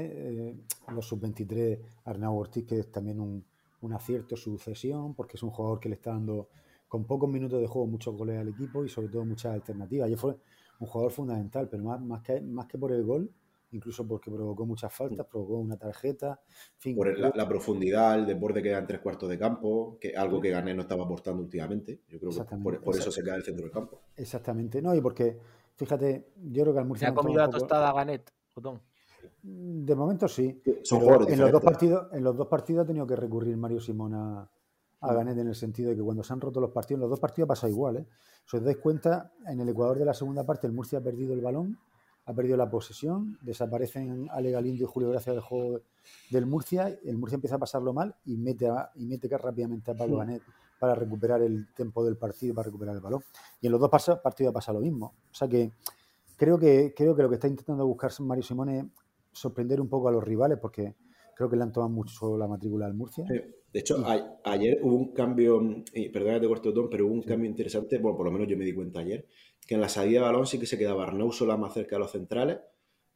[0.48, 0.56] Eh,
[0.88, 3.44] los sub-23, Arnau Ortiz, que es también un,
[3.80, 6.48] un acierto su cesión, porque es un jugador que le está dando
[6.88, 10.10] con pocos minutos de juego muchos goles al equipo y sobre todo muchas alternativas.
[10.10, 10.36] Y fue
[10.80, 13.30] un jugador fundamental, pero más, más, que, más que por el gol,
[13.72, 16.40] incluso porque provocó muchas faltas, provocó una tarjeta.
[16.96, 20.50] por la, profundidad, el desborde que da en tres cuartos de campo, que algo que
[20.50, 22.00] Gané no estaba aportando últimamente.
[22.08, 24.00] Yo creo que por, eso se queda el centro del campo.
[24.16, 25.38] Exactamente, no, y porque,
[25.74, 27.08] fíjate, yo creo que al Murcia.
[27.08, 28.80] ¿Se ha comido la tostada Ganet, Botón?
[29.42, 30.62] De momento sí.
[30.82, 34.14] Son en los dos partidos, en los dos partidos ha tenido que recurrir Mario Simón
[34.14, 34.50] a,
[35.00, 37.10] a Ganet en el sentido de que cuando se han roto los partidos, en los
[37.10, 37.98] dos partidos pasa igual.
[37.98, 38.06] ¿eh?
[38.44, 41.34] Si os dais cuenta, en el Ecuador de la segunda parte el Murcia ha perdido
[41.34, 41.78] el balón,
[42.26, 45.80] ha perdido la posesión, desaparecen Ale Galindo y Julio Gracia del juego
[46.30, 49.94] del Murcia, el Murcia empieza a pasarlo mal y mete, a, y mete rápidamente a
[49.94, 50.42] Pablo Ganet
[50.78, 53.22] para recuperar el tiempo del partido, para recuperar el balón.
[53.60, 53.90] Y en los dos
[54.22, 55.14] partidos pasa lo mismo.
[55.30, 55.72] O sea que
[56.36, 58.84] creo que, creo que lo que está intentando buscar Mario Simone es
[59.32, 60.94] sorprender un poco a los rivales porque
[61.34, 63.24] creo que le han tomado mucho la matrícula al Murcia.
[63.72, 64.02] De hecho,
[64.44, 65.60] ayer hubo un cambio,
[66.12, 68.72] perdónate de corto pero hubo un cambio interesante, bueno, por lo menos yo me di
[68.72, 69.26] cuenta ayer,
[69.66, 72.00] que en la salida de balón sí que se quedaba Arnau sola más cerca de
[72.00, 72.58] los centrales,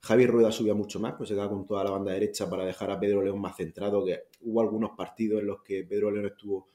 [0.00, 2.90] Javi Rueda subía mucho más, pues se quedaba con toda la banda derecha para dejar
[2.90, 6.68] a Pedro León más centrado, que hubo algunos partidos en los que Pedro León estuvo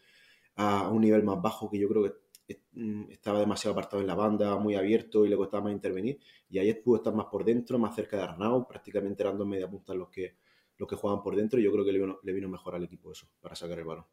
[0.55, 2.03] a un nivel más bajo que yo creo
[2.47, 6.19] que mm, estaba demasiado apartado en la banda, muy abierto y le costaba más intervenir.
[6.49, 9.69] Y ayer pudo estar más por dentro, más cerca de Arnau, prácticamente eran dos media
[9.69, 10.37] puntas los que,
[10.77, 11.59] los que juegan por dentro.
[11.59, 14.05] Y yo creo que le vino, mejor al equipo eso, para sacar el balón.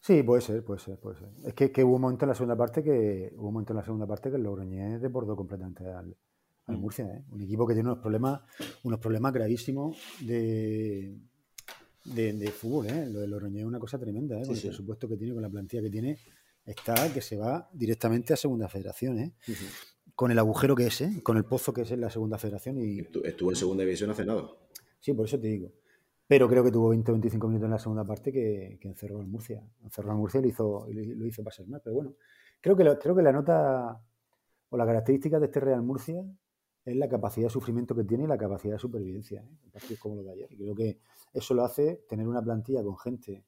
[0.00, 1.28] Sí, puede ser, puede ser, puede ser.
[1.44, 3.84] Es que, hubo un momento en la segunda parte que hubo un momento en la
[3.84, 6.16] segunda parte que el Logroñés desbordó completamente al,
[6.66, 6.80] al mm.
[6.80, 7.24] Murcia, ¿eh?
[7.30, 8.42] un equipo que tiene unos problemas,
[8.84, 11.18] unos problemas gravísimos de,
[12.04, 13.06] de, fútbol, ¿eh?
[13.10, 14.46] Lo de Logroñés es una cosa tremenda, ¿eh?
[14.46, 16.18] Con el presupuesto que tiene, con la plantilla que tiene,
[16.64, 19.34] está que se va directamente a Segunda Federación, ¿eh?
[20.14, 21.20] Con el agujero que es, ¿eh?
[21.22, 23.00] Con el pozo que es en la Segunda Federación y...
[23.24, 24.48] Estuvo en Segunda División hace nada.
[25.00, 25.72] Sí, por eso te digo.
[26.28, 29.26] Pero creo que tuvo 20 o 25 minutos en la segunda parte que, encerró al
[29.26, 29.66] Murcia.
[29.82, 31.80] Encerró al Murcia y lo hizo, lo hizo pasar mal.
[31.82, 32.14] Pero bueno,
[32.60, 33.98] creo que, creo que la nota
[34.68, 36.22] o la característica de este Real Murcia
[36.84, 39.40] es la capacidad de sufrimiento que tiene y la capacidad de supervivencia.
[39.40, 39.70] ¿eh?
[39.72, 40.52] Partidos como los de ayer.
[40.52, 41.00] Y creo que
[41.32, 43.46] eso lo hace tener una plantilla con gente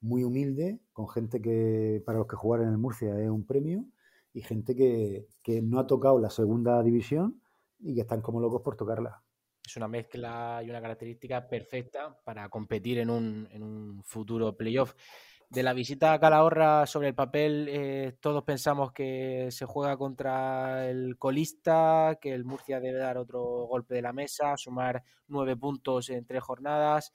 [0.00, 3.86] muy humilde, con gente que para los que jugar en el Murcia es un premio
[4.32, 7.40] y gente que, que no ha tocado la segunda división
[7.78, 9.22] y que están como locos por tocarla
[9.66, 14.94] es una mezcla y una característica perfecta para competir en un, futuro playoff.
[15.50, 20.88] De la visita a Calahorra sobre el papel, eh, todos pensamos que se juega contra
[20.88, 26.10] el colista, que el Murcia debe dar otro golpe de la mesa, sumar nueve puntos
[26.10, 27.12] en tres jornadas,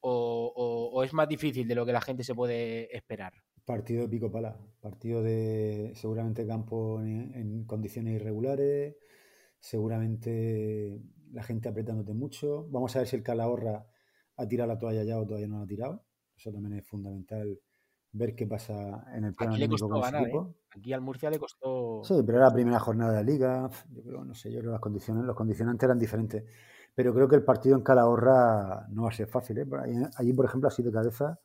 [0.00, 3.34] o, es más difícil de lo que la gente se puede esperar.
[3.66, 8.96] Partido de pico pala, partido de seguramente campo en condiciones irregulares,
[9.58, 10.98] seguramente
[11.32, 12.66] la gente apretándote mucho.
[12.70, 13.86] Vamos a ver si el Calahorra
[14.36, 16.04] ha tirado la toalla ya o todavía no la ha tirado.
[16.36, 17.60] Eso también es fundamental
[18.12, 20.40] ver qué pasa en el plano Aquí le costó ganar, ¿eh?
[20.70, 22.02] Aquí al Murcia le costó.
[22.04, 23.70] Sí, pero era la primera jornada de la liga.
[23.90, 26.44] Yo creo, no sé, yo creo que las condiciones, los condicionantes eran diferentes.
[26.94, 29.58] Pero creo que el partido en Calahorra no va a ser fácil.
[29.58, 29.66] ¿eh?
[30.16, 31.40] Allí, por ejemplo, así de cabeza,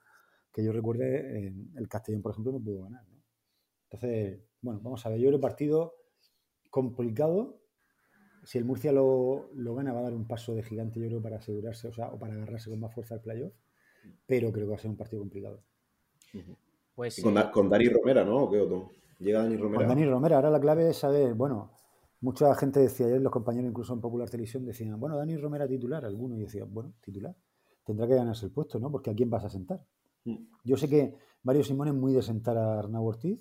[0.51, 3.03] que yo recuerde, el Castellón, por ejemplo, no pudo ganar.
[3.89, 5.19] Entonces, bueno, vamos a ver.
[5.19, 5.95] Yo creo el partido
[6.69, 7.61] complicado,
[8.45, 11.37] si el Murcia lo, gana, va a dar un paso de gigante, yo creo, para
[11.37, 13.53] asegurarse, o sea, o para agarrarse con más fuerza al playoff.
[14.27, 15.63] Pero creo que va a ser un partido complicado.
[16.93, 18.49] Pues, con, con, Dani Romera, ¿no?
[18.49, 18.91] qué otro?
[19.19, 19.79] Llega Dani Romera.
[19.79, 21.71] Con Dani Romera, ahora la clave es saber, bueno,
[22.21, 26.05] mucha gente decía ayer, los compañeros incluso en Popular Televisión decían, bueno, Dani Romera titular,
[26.05, 27.35] algunos, y decían, bueno, titular,
[27.83, 28.91] tendrá que ganarse el puesto, ¿no?
[28.91, 29.83] Porque a quién vas a sentar.
[30.25, 30.35] Mm.
[30.63, 33.39] Yo sé que Mario Simón es muy de sentar a Arnau Ortiz.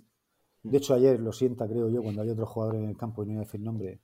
[0.63, 0.75] De mm.
[0.77, 3.33] hecho, ayer lo sienta, creo yo, cuando hay otros jugadores en el campo, y no
[3.33, 4.01] voy a decir nombre,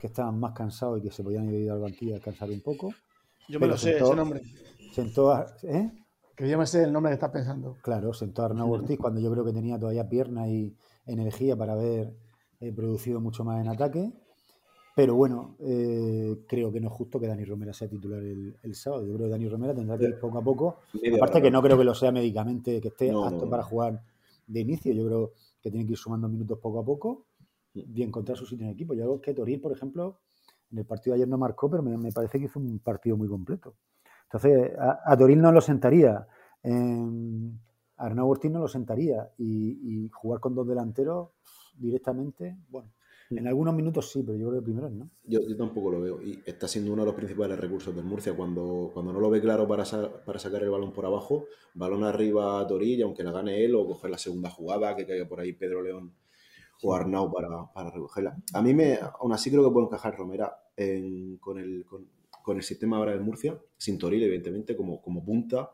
[0.00, 2.92] que estaban más cansados y que se podían ir al banquillo a descansar un poco.
[3.48, 4.40] Yo me lo sé, ese nombre.
[4.92, 5.90] Sentó ¿eh?
[6.36, 7.76] Que yo me sé el nombre que estás pensando.
[7.82, 10.74] Claro, sentó a Arnau Ortiz cuando yo creo que tenía todavía pierna y
[11.06, 12.12] energía para haber
[12.60, 14.12] eh, producido mucho más en ataque.
[14.96, 19.04] Pero bueno, eh, creo que no es justo que Dani Romera sea titular el, sábado.
[19.04, 20.78] Yo creo que Dani Romera tendrá que ir poco a poco.
[21.16, 24.00] Aparte que no creo que lo sea médicamente, que esté apto para jugar
[24.46, 24.92] de inicio.
[24.92, 27.26] Yo creo que tiene que ir sumando minutos poco a poco
[27.74, 28.94] y encontrar su sitio en el equipo.
[28.94, 30.20] Yo creo que Toril, por ejemplo,
[30.70, 33.28] en el partido de ayer no marcó, pero me, parece que hizo un partido muy
[33.28, 33.76] completo.
[34.24, 36.26] Entonces, a, Toril no lo sentaría.
[36.62, 37.06] a
[37.96, 39.30] Arnau Ortiz no lo sentaría.
[39.38, 41.30] Y, jugar con dos delanteros
[41.76, 42.90] directamente, bueno,
[43.30, 45.10] en algunos minutos sí, pero yo creo que primero no.
[45.24, 46.22] Yo, tampoco lo veo.
[46.22, 48.36] Y está siendo uno de los principales recursos del Murcia.
[48.36, 49.84] Cuando, cuando no lo ve claro para,
[50.24, 53.86] para sacar el balón por abajo, balón arriba a Toril, aunque la gane él, o
[53.86, 56.12] coger la segunda jugada, que caiga por ahí Pedro León
[56.82, 58.36] o Arnau para, para, recogerla.
[58.52, 60.52] A mí me, aún así creo que puede encajar Romera
[61.40, 65.70] con, el, con, el sistema ahora de Murcia, sin Toril, evidentemente, como, como punta,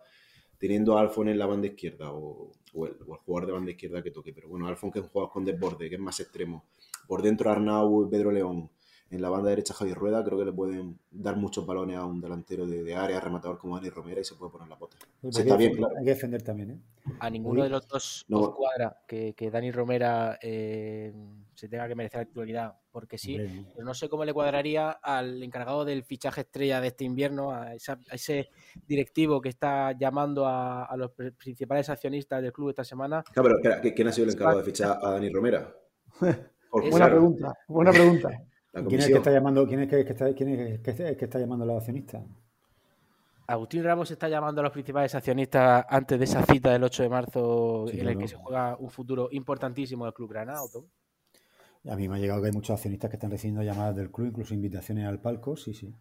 [0.59, 4.33] teniendo a Alfon en la banda izquierda o, el, jugador de banda izquierda que toque.
[4.33, 6.67] Pero bueno, Alfon que es un jugador con desborde, que es más extremo.
[7.09, 8.71] Por dentro Arnau y Pedro León.
[9.11, 12.21] En la banda derecha Javier Rueda, creo que le pueden dar muchos balones a un
[12.21, 14.97] delantero de, área, rematador como Dani Romera y se puede poner la pota.
[15.23, 15.97] está bien, claro.
[15.99, 16.79] Hay que defender también, ¿eh?
[17.19, 21.13] A ninguno de los dos nos cuadra que, Dani Romera eh,
[21.55, 23.37] se tenga que merecer la titularidad, porque sí,
[23.75, 27.75] pero no sé cómo le cuadraría al encargado del fichaje estrella de este invierno, a,
[27.75, 28.51] ese
[28.87, 33.25] directivo que está llamando a, los principales accionistas del club esta semana.
[33.33, 35.75] Claro, pero ¿quién ha sido el encargado de fichar a Dani Romera?
[36.71, 38.31] buena pregunta, buena pregunta.
[38.73, 41.69] ¿Quién es que está llamando, quién es que, está, quién es que está llamando a
[41.69, 42.23] los accionistas?
[43.47, 47.09] Agustín Ramos está llamando a los principales accionistas antes de esa cita del 8 de
[47.09, 50.61] marzo en el que se juega un futuro importantísimo del Club Granada.
[51.89, 54.29] A mí me ha llegado que hay muchos accionistas que están recibiendo llamadas del club,
[54.29, 55.57] incluso invitaciones al palco.
[55.57, 55.93] Sí, sí.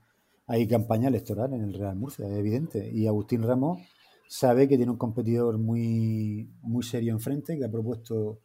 [0.46, 2.88] Hay campaña electoral en el Real Murcia, es evidente.
[2.94, 3.80] Y Agustín Ramos
[4.28, 8.42] sabe que tiene un competidor muy, muy serio enfrente, que ha propuesto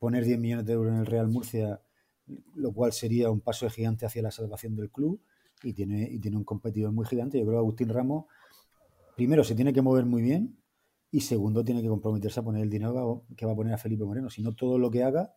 [0.00, 1.80] poner 10 millones de euros en el Real Murcia,
[2.54, 5.20] lo cual sería un paso de gigante hacia la salvación del club
[5.62, 7.38] y tiene, y tiene un competidor muy gigante.
[7.38, 8.26] Yo creo que Agustín Ramos,
[9.16, 10.56] primero, se tiene que mover muy bien
[11.10, 14.04] y segundo, tiene que comprometerse a poner el dinero que va a poner a Felipe
[14.04, 14.30] Moreno.
[14.30, 15.34] Si no, todo lo que haga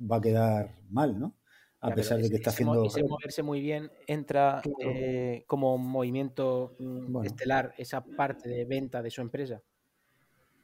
[0.00, 1.34] va a quedar mal, ¿no?
[1.80, 2.84] A pesar de que está haciendo.
[2.84, 9.10] Ese moverse muy bien entra eh, como movimiento mm, estelar esa parte de venta de
[9.10, 9.62] su empresa.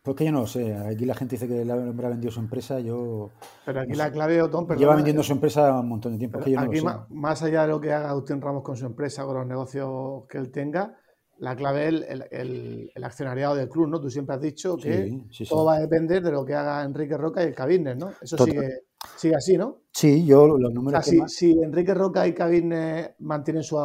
[0.03, 0.75] Pues que yo no lo sé.
[0.75, 2.81] Aquí la gente dice que el hombre ha vendido su empresa.
[2.81, 3.31] Yo.
[3.65, 4.81] Pero aquí la clave, Otón, perdón.
[4.81, 6.41] Lleva vendiendo su empresa un montón de tiempo.
[6.41, 9.25] Que yo no aquí, Más, allá de lo que haga Agustín Ramos con su empresa,
[9.25, 10.97] con los negocios que él tenga,
[11.39, 11.95] la clave es
[12.31, 14.01] el, el, accionariado del club, ¿no?
[14.01, 17.43] Tú siempre has dicho que todo va a depender de lo que haga Enrique Roca
[17.43, 18.11] y el Cabines, ¿no?
[18.21, 18.87] Eso sigue,
[19.17, 19.83] sigue, así, ¿no?
[19.93, 21.05] Sí, yo los números.
[21.05, 23.77] si, si, Enrique Roca y Cabines mantienen su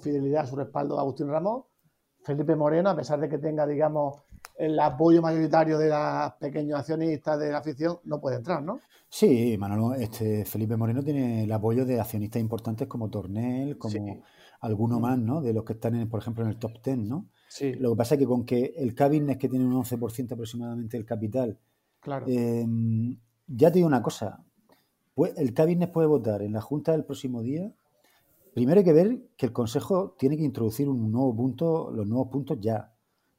[0.00, 1.66] fidelidad, su respaldo a Agustín Ramos,
[2.22, 4.25] Felipe Moreno, a pesar de que tenga, digamos,
[4.58, 8.80] el apoyo mayoritario de los pequeños accionistas de la afición, no puede entrar, ¿no?
[9.08, 14.22] Sí, Manolo, este Felipe Moreno tiene el apoyo de accionistas importantes como Tornel, como
[14.60, 15.40] alguno más, ¿no?
[15.40, 17.26] De los que están, en, por ejemplo, en el top 10, ¿no?
[17.48, 17.74] Sí.
[17.74, 21.06] Lo que pasa es que con que el Cabines, que tiene un 11% aproximadamente del
[21.06, 21.58] capital,
[22.00, 22.26] claro.
[22.28, 23.16] Em,
[23.46, 24.42] ya te digo una cosa,
[25.14, 27.72] pues el Cabines puede votar en la Junta del próximo día.
[28.54, 32.28] Primero hay que ver que el Consejo tiene que introducir un nuevo punto, los nuevos
[32.28, 32.95] puntos ya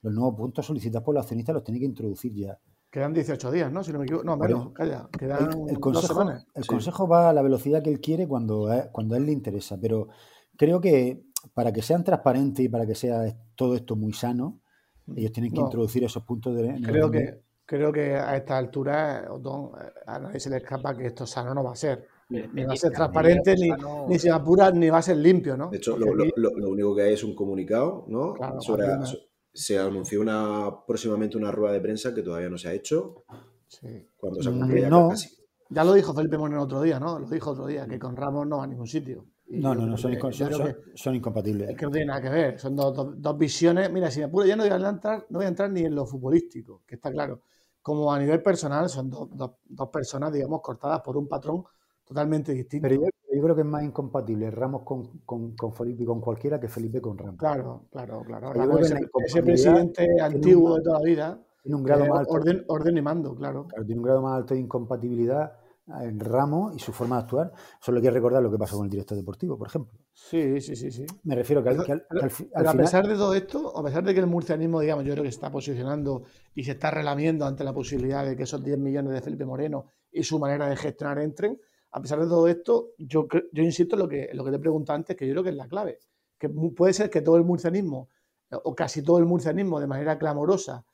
[0.07, 2.57] los nuevos puntos solicitados por los accionistas los tiene que introducir ya.
[2.89, 3.83] Quedan 18 días, ¿no?
[3.83, 4.25] Si no me equivoco.
[4.25, 5.07] No, menos, calla.
[5.17, 9.17] Quedan el, consejo, El consejo va a la velocidad que él quiere cuando, cuando a
[9.17, 10.07] él le interesa, pero
[10.55, 13.23] creo que para que sean transparentes y para que sea
[13.55, 14.61] todo esto muy sano,
[15.15, 16.81] ellos tienen que introducir esos puntos de...
[16.81, 19.27] Creo que, creo que a esta altura,
[20.05, 22.07] a nadie se le escapa que esto sano no va a ser.
[22.29, 23.69] Ni, va a ser transparente, ni,
[24.09, 25.69] ni, se apura, ni va a ser limpio, ¿no?
[25.69, 28.35] De hecho, lo, lo, único que hay es un comunicado, ¿no?
[28.59, 28.85] sobre,
[29.57, 33.23] se anunció una, próximamente una rueda de prensa que todavía no se ha hecho.
[33.67, 34.07] Sí.
[34.15, 35.09] Cuando se mm, ya no.
[35.09, 35.35] casi.
[35.69, 37.19] Ya lo dijo Felipe Moreno otro día, ¿no?
[37.19, 39.25] Lo dijo otro día, que con Ramos no va a ningún sitio.
[39.47, 40.13] no, no, no, son,
[41.15, 41.71] incompatibles.
[41.71, 43.91] Es que no tiene nada que ver, son dos, visiones.
[43.91, 45.95] Mira, si me apuro, ya no voy, a entrar, no voy a entrar ni en
[45.95, 47.41] lo futbolístico, que está claro.
[47.81, 51.63] Como a nivel personal, son dos personas, digamos, cortadas por un patrón
[52.05, 52.87] totalmente distinto.
[52.87, 53.09] Pero yo,
[53.41, 57.17] creo que es más incompatible Ramos con, con, con, Felipe con cualquiera que Felipe con
[57.17, 57.37] Ramos.
[57.37, 58.79] Claro, claro, claro.
[58.79, 61.39] ese, presidente antiguo de toda la vida.
[61.61, 62.31] Tiene un grado más alto.
[62.31, 63.67] Orden, orden, y mando, claro.
[63.67, 63.85] claro.
[63.85, 65.51] Tiene un grado más alto de incompatibilidad
[66.01, 67.53] en Ramos y su forma de actuar.
[67.79, 69.97] Solo quiero recordar lo que pasó con el director deportivo, por ejemplo.
[70.13, 71.05] Sí, sí, sí, sí.
[71.23, 72.05] Me refiero que al,
[72.55, 75.31] a pesar de todo esto, a pesar de que el murcianismo, digamos, yo creo que
[75.31, 76.23] se está posicionando
[76.53, 79.85] y se está relamiendo ante la posibilidad de que esos 10 millones de Felipe Moreno
[80.11, 81.59] y su manera de gestionar entren,
[81.97, 84.91] a pesar de todo esto, yo, yo insisto en lo, que, lo que te pregunté
[84.91, 85.97] antes, que yo creo que es la clave.
[86.37, 88.09] Que puede ser que todo el murcianismo,
[88.51, 90.85] o casi todo el murcianismo, de manera clamorosa,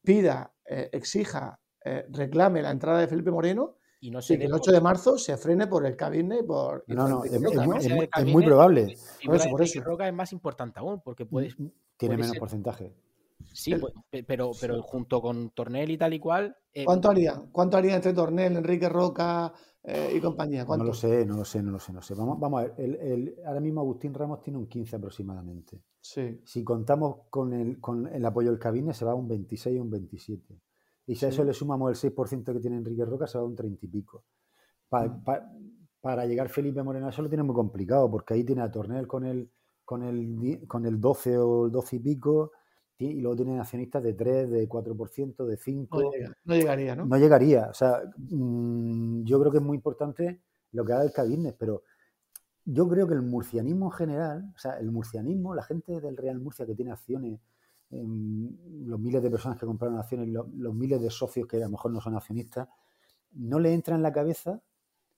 [0.00, 4.70] pida, eh, exija, eh, reclame la entrada de Felipe Moreno y, no que el 8
[4.70, 7.32] de marzo se frene por el cabine por no no, es,
[8.26, 9.80] muy probable por eso, por eso.
[9.82, 11.56] Roca es más importante aún porque puedes
[11.96, 12.94] tiene menos porcentaje
[13.52, 13.92] Sí, pues,
[14.26, 16.56] pero, pero junto con Tornel y tal y cual.
[16.72, 17.40] Eh, ¿Cuánto haría?
[17.52, 19.52] ¿Cuánto haría entre Tornel, Enrique Roca
[19.90, 20.66] eh, y compañía?
[20.66, 22.14] No lo sé, no lo sé, no lo sé, no sé.
[22.14, 25.82] Vamos, vamos a ver, el, ahora mismo Agustín Ramos tiene un 15 aproximadamente.
[25.98, 26.42] Sí.
[26.44, 29.82] Si contamos con el, con el apoyo del cabine, se va a un 26 o
[29.82, 30.60] un 27.
[31.06, 33.46] Y si a eso le sumamos el 6% que tiene Enrique Roca, se va a
[33.46, 34.24] un 30 y pico.
[34.90, 35.24] Mm.
[36.00, 39.24] para llegar Felipe Moreno, eso lo tiene muy complicado, porque ahí tiene a Tornel con
[39.24, 39.50] el,
[39.84, 42.52] con el, con el 12 o el 12 y pico
[43.06, 46.12] y luego tienen accionistas de 3, de 4%, de 5.
[46.44, 47.06] No, llegaría, ¿no?
[47.06, 47.68] No llegaría.
[47.70, 51.84] O sea, mm, yo creo que es muy importante lo que haga el Cabines, pero
[52.64, 56.40] yo creo que el murcianismo en general, o sea, el murcianismo, la gente del Real
[56.40, 57.40] Murcia que tiene acciones
[57.90, 58.50] em,
[58.84, 61.92] los miles de personas que compraron acciones, los, miles de socios que a lo mejor
[61.92, 62.68] no son accionistas,
[63.32, 64.60] no le entra en la cabeza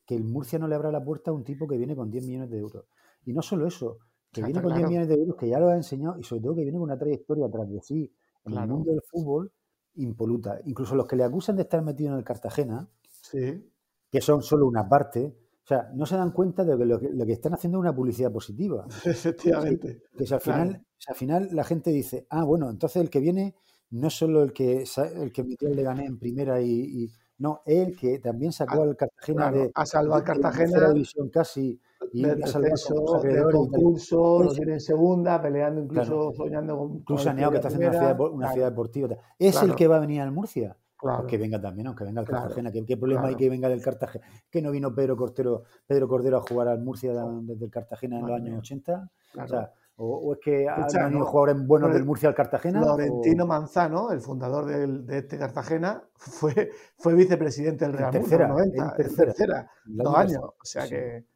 [0.07, 2.27] que el Murcia no le abra la puerta a un tipo que viene con 10
[2.27, 2.85] millones de euros.
[3.25, 3.99] Y no solo eso,
[4.33, 6.55] que viene con 10 millones de euros, que ya lo ha enseñado, y sobre todo
[6.55, 8.13] que viene con una trayectoria atrás de sí
[8.45, 9.53] en el mundo del fútbol
[9.97, 10.61] impoluta.
[10.65, 12.89] Incluso los que le acusan de estar metido en el Cartagena,
[13.33, 17.33] que son solo una parte, o sea, no se dan cuenta de que lo que,
[17.33, 18.87] están haciendo es una publicidad positiva.
[19.05, 20.03] Efectivamente.
[20.17, 23.55] Que, si al, final, al final la gente dice, ah, bueno, entonces el que viene
[23.91, 24.85] no es solo el que,
[25.17, 29.51] el que metió el Leganés en primera y, no, él que también sacó al Cartagena
[29.51, 29.71] de.
[29.75, 30.79] Ha salvado al Cartagena.
[30.79, 31.81] De división casi.
[32.13, 37.05] Y del descenso, del concurso, lo tiene en segunda, peleando incluso, soñando con.
[37.05, 37.89] Tú saneado que está haciendo
[38.33, 39.17] una ciudad, deportiva.
[39.39, 40.77] Es el que va a venir al Murcia.
[40.97, 41.21] Claro.
[41.21, 42.71] Pues que venga también, aunque venga al Cartagena.
[42.71, 44.25] ¿Qué, problema hay que venga del Cartagena?
[44.51, 48.27] ¿Que no vino Pedro Cordero, Pedro Cordero a jugar al Murcia desde el Cartagena en
[48.27, 49.11] los años 80?
[49.43, 52.83] O sea, o, es que han venido jugadores buenos del Murcia al Cartagena.
[52.83, 58.95] Florentino Manzano, el fundador de este Cartagena, fue, fue vicepresidente del Real Murcia en 90,
[58.97, 60.43] tercera, dos años.
[60.43, 61.27] O sea que.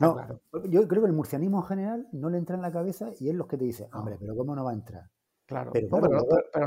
[0.00, 0.16] No,
[0.68, 3.34] Yo creo que el murcianismo en general no le entra en la cabeza y es
[3.34, 5.10] los que te dicen, hombre, pero ¿cómo no va a entrar?
[5.46, 5.88] Claro, pero,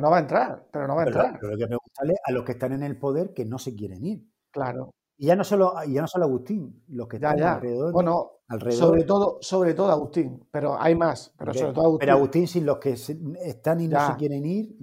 [0.01, 1.37] no, va a entrar, pero no va a entrar.
[1.39, 3.59] Pero, lo que me gusta es a los que están en el poder que no
[3.59, 4.27] se quieren ir.
[4.49, 4.95] Claro.
[5.17, 7.93] Y ya no solo, ya no solo Agustín, los que están alrededor.
[7.93, 8.31] Bueno,
[8.71, 11.31] Sobre todo, sobre todo Agustín, pero hay más.
[11.37, 11.99] Pero, sobre todo Agustín.
[11.99, 14.75] Pero Agustín, sin los que están y no se quieren ir,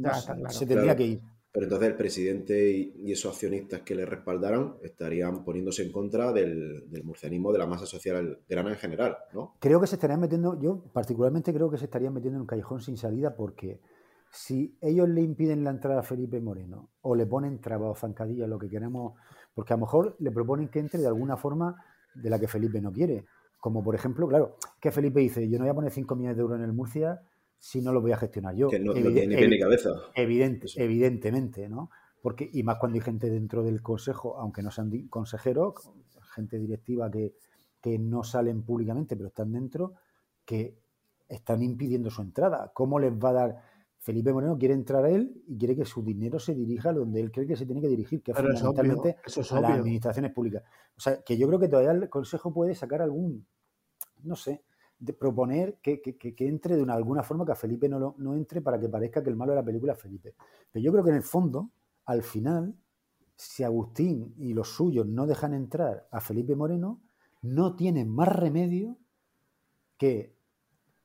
[0.49, 1.23] se tendría que ir.
[1.59, 6.85] Pero entonces el presidente y, esos accionistas que le respaldaron estarían poniéndose en contra del,
[7.03, 9.57] murcianismo, de la masa social grana en general, ¿no?
[9.59, 12.81] Creo que se estarían metiendo, yo particularmente creo que se estarían metiendo en un callejón
[12.81, 13.81] sin salida porque
[14.31, 18.49] si ellos le impiden la entrada a Felipe Moreno o le ponen trabas o zancadillas,
[18.49, 19.15] lo que queremos
[19.53, 21.75] porque a lo mejor le proponen que entre de alguna forma
[22.15, 23.25] de la que Felipe no quiere.
[23.59, 26.43] Como por ejemplo, claro, que Felipe dice, yo no voy a poner 5 millones de
[26.43, 27.21] euros en el Murcia
[27.59, 28.69] si no lo voy a gestionar yo.
[28.69, 29.91] Que no, tiene ni cabeza.
[30.15, 31.91] Evidente, evidentemente, ¿no?
[32.21, 35.75] Porque, y más cuando hay gente dentro del consejo, aunque no sean consejeros,
[36.35, 37.35] gente directiva que,
[37.81, 39.95] que no salen públicamente, pero están dentro,
[40.45, 40.77] que
[41.29, 42.73] están impidiendo su entrada.
[42.75, 43.63] ¿Cómo les va a dar
[44.01, 47.21] Felipe Moreno quiere entrar a él y quiere que su dinero se dirija a donde
[47.21, 50.63] él cree que se tiene que dirigir, que es fundamentalmente a las administraciones públicas.
[50.97, 53.47] O sea, que yo creo que todavía el Consejo puede sacar algún,
[54.23, 54.63] no sé,
[54.99, 56.03] de proponer que,
[56.39, 59.31] entre de una, alguna forma que a Felipe no, no entre para que parezca que
[59.31, 60.35] el malo de la película es Felipe.
[60.73, 61.71] Pero yo creo que en el fondo,
[62.07, 62.75] al final,
[63.37, 67.01] si Agustín y los suyos no dejan entrar a Felipe Moreno,
[67.43, 68.99] no tienen más remedio
[69.97, 70.37] que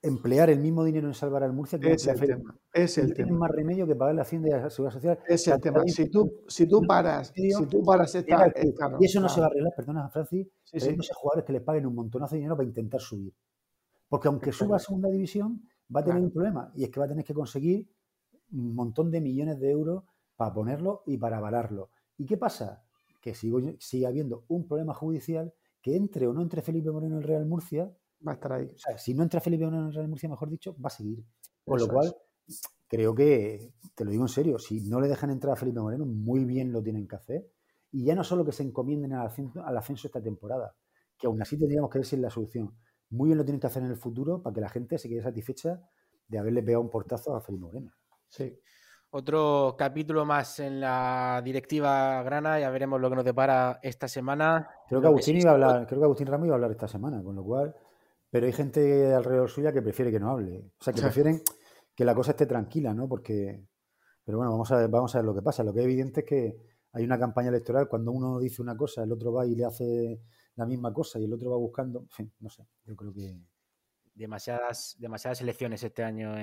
[0.01, 2.59] emplear el mismo dinero en salvar al Murcia que es el tema.
[2.73, 3.37] Es el tema.
[3.37, 5.19] más remedio que pagar la hacienda y la seguridad social.
[5.27, 5.81] Es el tema.
[5.85, 8.51] Si tú, si tú paras, si tú paras esta,
[8.99, 10.89] Y eso no se va a arreglar, perdona, Francis, sí, sí.
[10.89, 13.33] hay jugadores que les paguen un montonazo de dinero para intentar subir.
[14.07, 15.63] Porque aunque suba a segunda división,
[15.93, 16.71] va a tener un problema.
[16.75, 17.89] Y es que va a tener que conseguir
[18.51, 20.03] un montón de millones de euros
[20.35, 21.89] para ponerlo y para avalarlo.
[22.17, 22.83] ¿Y qué pasa?
[23.21, 27.21] Que sigue, sigue habiendo un problema judicial que entre o no entre Felipe Moreno en
[27.21, 27.91] el Real Murcia,
[28.25, 28.71] va a estar ahí.
[28.73, 31.23] O sea, si no entra Felipe en el Real Murcia, mejor dicho, va a seguir.
[31.65, 32.15] Con lo cual,
[32.87, 36.05] creo que, te lo digo en serio, si no le dejan entrar a Felipe Moreno,
[36.05, 37.51] muy bien lo tienen que hacer.
[37.91, 39.27] Y ya no solo que se encomienden al
[39.77, 40.75] ascenso, esta temporada,
[41.17, 42.73] que aún así tendríamos que ver si es la solución.
[43.13, 45.21] Muy bien lo tienen que hacer en el futuro para que la gente se quede
[45.21, 45.81] satisfecha
[46.27, 47.91] de haberle pegado un portazo a Felipe Moreno.
[48.27, 48.59] Sí.
[49.11, 54.67] Otro capítulo más en la directiva Grana, ya veremos lo que nos depara esta semana.
[54.89, 57.23] Creo que Agustín iba a hablar, creo que Agustín Ramos iba a hablar esta semana,
[57.23, 57.75] con lo cual
[58.33, 60.71] pero hay gente alrededor suya que prefiere que no hable.
[60.79, 61.43] O sea, que prefieren
[61.93, 63.07] que la cosa esté tranquila, ¿no?
[63.07, 63.63] Porque,
[64.25, 65.63] pero bueno, vamos a ver, vamos a ver lo que pasa.
[65.63, 66.57] Lo que es evidente es que
[66.93, 70.19] hay una campaña electoral, cuando uno dice una cosa, el otro va y le hace
[70.55, 73.37] la misma cosa y el otro va buscando, en fin, no sé, yo creo que...
[74.15, 76.35] Demasiadas, demasiadas elecciones este año.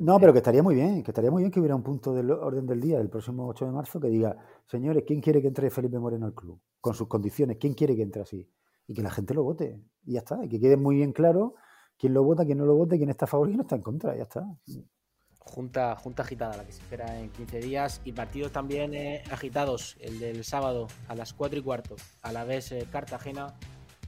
[0.00, 2.28] no, pero que estaría muy bien, que estaría muy bien que hubiera un punto del
[2.32, 4.36] orden del día, el próximo 8 de marzo, que diga,
[4.66, 6.60] señores, ¿quién quiere que entre Felipe Moreno al club?
[6.80, 8.50] Con sus condiciones, ¿quién quiere que entre así?
[8.86, 9.80] y que la gente lo vote.
[10.04, 10.44] Y ya está.
[10.44, 11.54] Y que quede muy bien claro
[11.98, 13.82] quién lo vota, quién no lo vota, quién está a favor y quién está en
[13.82, 14.16] contra.
[14.16, 14.46] Ya está.
[15.44, 18.00] Junta, junta agitada, la que se espera en 15 días.
[18.04, 19.96] Y partidos también eh, agitados.
[20.00, 21.96] El del sábado a las 4 y cuarto.
[22.22, 23.54] A la vez eh, Cartagena.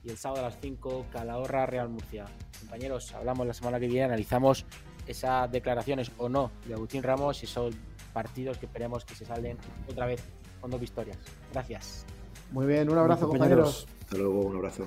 [0.02, 2.26] Y el sábado a las 5 Calahorra Real Murcia.
[2.60, 4.64] Compañeros, hablamos la semana que viene, analizamos
[5.06, 7.72] esas declaraciones o no de Agustín Ramos y son
[8.12, 9.58] partidos que esperemos que se salen
[9.88, 10.22] otra vez
[10.60, 11.18] con dos victorias.
[11.52, 12.06] Gracias.
[12.50, 13.86] Muy bien, un abrazo compañeros.
[14.02, 14.86] Hasta luego, un abrazo.